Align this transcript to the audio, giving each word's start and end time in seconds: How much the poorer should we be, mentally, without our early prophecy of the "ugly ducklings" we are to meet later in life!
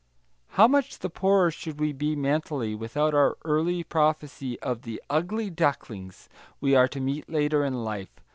How 0.57 0.67
much 0.67 0.97
the 0.97 1.11
poorer 1.11 1.51
should 1.51 1.79
we 1.79 1.93
be, 1.93 2.15
mentally, 2.15 2.73
without 2.73 3.13
our 3.13 3.37
early 3.45 3.83
prophecy 3.83 4.59
of 4.59 4.81
the 4.81 4.99
"ugly 5.11 5.51
ducklings" 5.51 6.27
we 6.59 6.73
are 6.75 6.87
to 6.87 6.99
meet 6.99 7.29
later 7.29 7.63
in 7.63 7.83
life! 7.83 8.19